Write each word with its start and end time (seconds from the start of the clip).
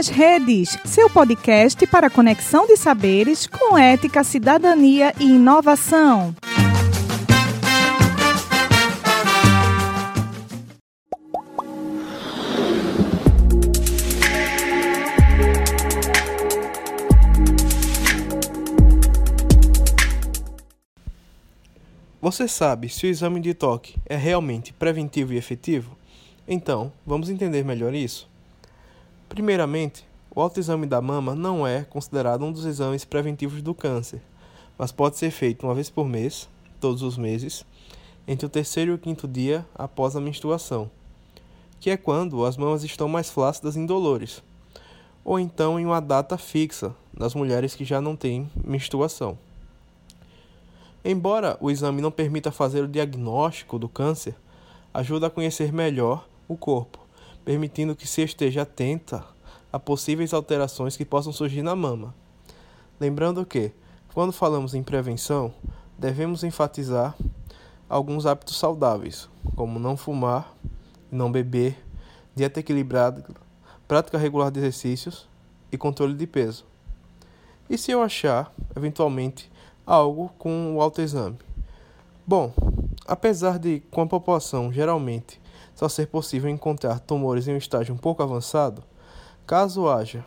nas 0.00 0.08
Redes, 0.08 0.78
seu 0.86 1.10
podcast 1.10 1.86
para 1.86 2.08
conexão 2.08 2.66
de 2.66 2.74
saberes 2.74 3.46
com 3.46 3.76
ética, 3.76 4.24
cidadania 4.24 5.12
e 5.20 5.24
inovação. 5.24 6.34
Você 22.22 22.48
sabe 22.48 22.88
se 22.88 23.04
o 23.04 23.10
exame 23.10 23.38
de 23.38 23.52
toque 23.52 23.96
é 24.06 24.16
realmente 24.16 24.72
preventivo 24.72 25.34
e 25.34 25.36
efetivo? 25.36 25.94
Então, 26.48 26.90
vamos 27.04 27.28
entender 27.28 27.62
melhor 27.66 27.94
isso. 27.94 28.29
Primeiramente, 29.30 30.04
o 30.34 30.40
autoexame 30.40 30.88
da 30.88 31.00
mama 31.00 31.36
não 31.36 31.64
é 31.64 31.84
considerado 31.84 32.44
um 32.44 32.50
dos 32.50 32.64
exames 32.64 33.04
preventivos 33.04 33.62
do 33.62 33.72
câncer, 33.72 34.20
mas 34.76 34.90
pode 34.90 35.16
ser 35.16 35.30
feito 35.30 35.64
uma 35.64 35.72
vez 35.72 35.88
por 35.88 36.08
mês, 36.08 36.48
todos 36.80 37.00
os 37.00 37.16
meses, 37.16 37.64
entre 38.26 38.44
o 38.44 38.48
terceiro 38.48 38.90
e 38.90 38.94
o 38.94 38.98
quinto 38.98 39.28
dia 39.28 39.64
após 39.72 40.16
a 40.16 40.20
menstruação, 40.20 40.90
que 41.78 41.90
é 41.90 41.96
quando 41.96 42.44
as 42.44 42.56
mamas 42.56 42.82
estão 42.82 43.08
mais 43.08 43.30
flácidas 43.30 43.76
e 43.76 43.78
indolores, 43.78 44.42
ou 45.24 45.38
então 45.38 45.78
em 45.78 45.86
uma 45.86 46.00
data 46.00 46.36
fixa 46.36 46.92
nas 47.16 47.32
mulheres 47.32 47.76
que 47.76 47.84
já 47.84 48.00
não 48.00 48.16
têm 48.16 48.50
menstruação. 48.64 49.38
Embora 51.04 51.56
o 51.60 51.70
exame 51.70 52.02
não 52.02 52.10
permita 52.10 52.50
fazer 52.50 52.82
o 52.82 52.88
diagnóstico 52.88 53.78
do 53.78 53.88
câncer, 53.88 54.34
ajuda 54.92 55.28
a 55.28 55.30
conhecer 55.30 55.72
melhor 55.72 56.26
o 56.48 56.56
corpo, 56.56 56.98
permitindo 57.50 57.96
que 57.96 58.06
se 58.06 58.22
esteja 58.22 58.62
atenta 58.62 59.24
a 59.72 59.78
possíveis 59.80 60.32
alterações 60.32 60.96
que 60.96 61.04
possam 61.04 61.32
surgir 61.32 61.62
na 61.62 61.74
mama. 61.74 62.14
Lembrando 63.00 63.44
que, 63.44 63.72
quando 64.14 64.32
falamos 64.32 64.72
em 64.72 64.84
prevenção, 64.84 65.52
devemos 65.98 66.44
enfatizar 66.44 67.16
alguns 67.88 68.24
hábitos 68.24 68.56
saudáveis, 68.56 69.28
como 69.56 69.80
não 69.80 69.96
fumar, 69.96 70.54
não 71.10 71.32
beber, 71.32 71.76
dieta 72.36 72.60
equilibrada, 72.60 73.26
prática 73.88 74.16
regular 74.16 74.52
de 74.52 74.60
exercícios 74.60 75.28
e 75.72 75.76
controle 75.76 76.14
de 76.14 76.28
peso. 76.28 76.64
E 77.68 77.76
se 77.76 77.90
eu 77.90 78.00
achar, 78.00 78.54
eventualmente, 78.76 79.50
algo 79.84 80.30
com 80.38 80.76
o 80.76 80.80
autoexame. 80.80 81.36
Bom, 82.24 82.52
apesar 83.08 83.58
de 83.58 83.80
com 83.90 84.02
a 84.02 84.06
população 84.06 84.72
geralmente 84.72 85.39
só 85.74 85.88
ser 85.88 86.06
possível 86.06 86.50
encontrar 86.50 87.00
tumores 87.00 87.48
em 87.48 87.54
um 87.54 87.58
estágio 87.58 87.94
um 87.94 87.98
pouco 87.98 88.22
avançado, 88.22 88.82
caso 89.46 89.88
haja 89.88 90.24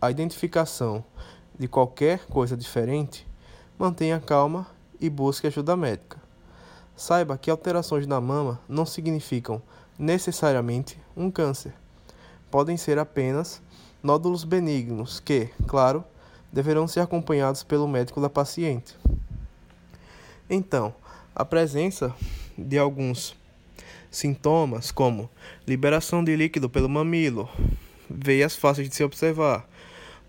a 0.00 0.10
identificação 0.10 1.04
de 1.58 1.68
qualquer 1.68 2.26
coisa 2.26 2.56
diferente, 2.56 3.26
mantenha 3.78 4.20
calma 4.20 4.66
e 5.00 5.08
busque 5.08 5.46
ajuda 5.46 5.76
médica. 5.76 6.20
Saiba 6.96 7.36
que 7.36 7.50
alterações 7.50 8.06
na 8.06 8.20
mama 8.20 8.60
não 8.68 8.86
significam 8.86 9.60
necessariamente 9.98 10.98
um 11.16 11.30
câncer. 11.30 11.74
Podem 12.50 12.76
ser 12.76 12.98
apenas 12.98 13.60
nódulos 14.02 14.44
benignos 14.44 15.18
que, 15.18 15.48
claro, 15.66 16.04
deverão 16.52 16.86
ser 16.86 17.00
acompanhados 17.00 17.62
pelo 17.62 17.88
médico 17.88 18.20
da 18.20 18.30
paciente. 18.30 18.96
Então, 20.48 20.94
a 21.34 21.44
presença 21.44 22.14
de 22.56 22.78
alguns 22.78 23.34
sintomas, 24.16 24.90
como 24.90 25.30
liberação 25.66 26.22
de 26.22 26.34
líquido 26.36 26.68
pelo 26.68 26.88
mamilo, 26.88 27.48
veias 28.08 28.56
fáceis 28.56 28.88
de 28.88 28.94
se 28.94 29.04
observar, 29.04 29.68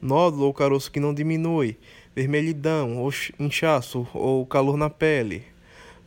nódulo 0.01 0.46
ou 0.46 0.53
caroço 0.53 0.91
que 0.91 1.00
não 1.00 1.13
diminui, 1.13 1.78
vermelhidão 2.16 2.97
ou 2.97 3.12
inchaço 3.40 4.07
ou 4.13 4.45
calor 4.45 4.78
na 4.78 4.90
pele, 4.90 5.44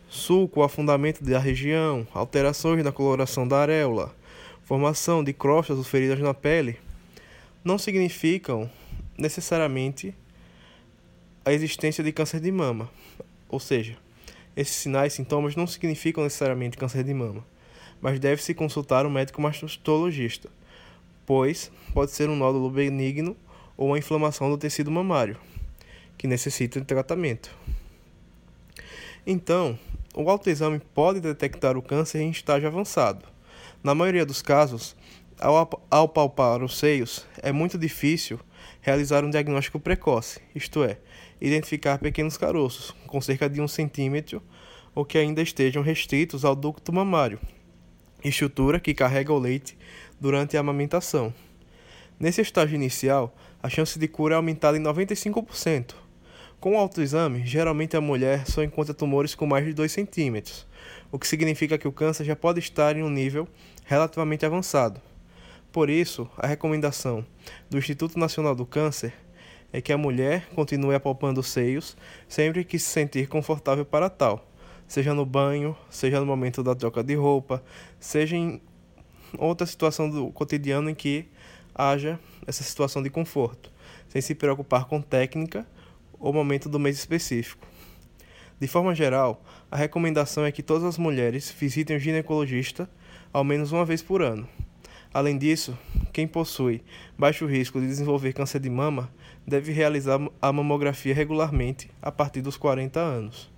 sulco 0.09 0.61
ou 0.61 0.65
afundamento 0.65 1.23
da 1.23 1.39
região, 1.39 2.07
alterações 2.15 2.83
na 2.83 2.93
coloração 2.93 3.47
da 3.47 3.59
areola, 3.59 4.15
formação 4.65 5.23
de 5.23 5.33
crostas 5.33 5.79
ou 5.79 5.85
feridas 5.85 6.19
na 6.21 6.33
pele, 6.33 6.79
não 7.65 7.79
significam 7.79 8.71
necessariamente 9.17 10.15
a 11.45 11.53
existência 11.53 12.05
de 12.05 12.13
câncer 12.13 12.41
de 12.41 12.53
mama. 12.53 12.91
Ou 13.49 13.59
seja, 13.59 13.97
esses 14.57 14.75
sinais 14.75 15.13
e 15.13 15.17
sintomas 15.17 15.57
não 15.57 15.67
significam 15.67 16.25
necessariamente 16.25 16.77
câncer 16.77 17.05
de 17.05 17.15
mama, 17.15 17.45
mas 18.01 18.19
deve-se 18.21 18.55
consultar 18.55 19.07
um 19.07 19.11
médico 19.11 19.41
mastologista, 19.41 20.49
pois 21.27 21.71
pode 21.93 22.11
ser 22.11 22.29
um 22.29 22.37
nódulo 22.37 22.71
benigno 22.71 23.37
ou 23.77 23.89
uma 23.89 23.99
inflamação 23.99 24.51
do 24.51 24.59
tecido 24.59 24.91
mamário, 24.91 25.37
que 26.17 26.27
necessita 26.27 26.81
de 26.81 26.87
tratamento. 26.87 27.51
Então, 29.27 29.79
o 30.15 30.29
autoexame 30.31 30.81
pode 30.95 31.21
detectar 31.21 31.77
o 31.77 31.83
câncer 31.83 32.21
em 32.21 32.31
estágio 32.31 32.69
avançado. 32.69 33.27
Na 33.83 33.95
maioria 33.95 34.27
dos 34.27 34.43
casos, 34.43 34.97
ao, 35.39 35.85
ao 35.91 36.09
palpar 36.09 36.63
os 36.63 36.79
seios, 36.79 37.27
é 37.43 37.53
muito 37.53 37.79
difícil 37.79 38.41
realizar 38.81 39.25
um 39.25 39.31
diagnóstico 39.31 39.79
precoce, 39.79 40.41
isto 40.55 40.83
é, 40.83 40.99
identificar 41.41 41.99
pequenos 41.99 42.37
caroços 42.37 42.95
com 43.07 43.21
cerca 43.21 43.49
de 43.49 43.61
um 43.61 43.69
centímetro 43.69 44.43
ou 44.95 45.05
que 45.05 45.19
ainda 45.19 45.43
estejam 45.43 45.83
restritos 45.83 46.45
ao 46.45 46.57
ducto 46.57 46.93
mamário, 46.93 47.39
estrutura 48.25 48.81
que 48.81 48.95
carrega 48.95 49.33
o 49.33 49.39
leite 49.39 49.77
durante 50.21 50.57
a 50.57 50.61
amamentação. 50.61 51.33
Nesse 52.19 52.41
estágio 52.41 52.75
inicial, 52.75 53.35
a 53.63 53.69
chance 53.69 53.99
de 53.99 54.09
cura 54.09 54.35
é 54.35 54.37
aumentada 54.37 54.77
em 54.77 54.83
95%. 54.83 55.95
Com 56.61 56.75
o 56.75 56.79
autoexame, 56.79 57.47
geralmente 57.47 57.97
a 57.97 58.01
mulher 58.01 58.45
só 58.45 58.65
encontra 58.65 58.93
tumores 58.93 59.35
com 59.35 59.47
mais 59.47 59.65
de 59.65 59.73
2 59.73 59.93
centímetros, 59.93 60.67
o 61.13 61.19
que 61.19 61.29
significa 61.29 61.79
que 61.79 61.87
o 61.87 61.93
câncer 61.93 62.25
já 62.25 62.35
pode 62.35 62.59
estar 62.59 62.97
em 62.97 63.03
um 63.05 63.11
nível 63.11 63.47
relativamente 63.85 64.45
avançado. 64.45 65.01
Por 65.71 65.89
isso, 65.89 66.29
a 66.37 66.47
recomendação 66.47 67.25
do 67.71 67.79
Instituto 67.79 68.19
Nacional 68.19 68.57
do 68.57 68.67
Câncer 68.67 69.15
é 69.73 69.81
que 69.81 69.93
a 69.93 69.99
mulher 69.99 70.49
continue 70.55 70.95
apalpando 70.95 71.41
os 71.41 71.49
seios 71.49 71.97
sempre 72.27 72.65
que 72.65 72.79
se 72.79 72.89
sentir 72.89 73.29
confortável 73.29 73.85
para 73.85 74.11
tal, 74.11 74.48
seja 74.89 75.13
no 75.15 75.27
banho, 75.27 75.77
seja 75.91 76.19
no 76.19 76.27
momento 76.27 76.63
da 76.63 76.75
troca 76.75 77.05
de 77.05 77.15
roupa, 77.15 77.63
seja 78.01 78.35
em 78.35 78.61
outra 79.37 79.67
situação 79.67 80.09
do 80.09 80.33
cotidiano 80.33 80.89
em 80.89 80.95
que 80.95 81.29
haja 81.75 82.19
essa 82.47 82.65
situação 82.65 83.03
de 83.03 83.11
conforto, 83.11 83.71
sem 84.09 84.23
se 84.23 84.35
preocupar 84.35 84.87
com 84.87 85.01
técnica 85.01 85.67
ou 86.19 86.33
momento 86.33 86.69
do 86.69 86.79
mês 86.79 86.99
específico. 86.99 87.67
De 88.59 88.67
forma 88.67 88.93
geral, 88.95 89.45
a 89.71 89.77
recomendação 89.77 90.45
é 90.45 90.51
que 90.51 90.63
todas 90.63 90.83
as 90.83 90.99
mulheres 90.99 91.55
visitem 91.57 91.97
o 91.97 92.01
ginecologista 92.01 92.91
ao 93.33 93.45
menos 93.45 93.71
uma 93.71 93.85
vez 93.85 94.03
por 94.03 94.23
ano. 94.23 94.49
Além 95.13 95.39
disso, 95.39 95.79
quem 96.13 96.27
possui 96.27 96.83
baixo 97.17 97.47
risco 97.47 97.81
de 97.81 97.87
desenvolver 97.87 98.33
câncer 98.33 98.59
de 98.59 98.69
mama 98.69 99.11
deve 99.47 99.73
realizar 99.73 100.19
a 100.41 100.53
mamografia 100.53 101.15
regularmente 101.15 101.91
a 102.03 102.11
partir 102.11 102.41
dos 102.41 102.57
40 102.57 102.99
anos. 102.99 103.58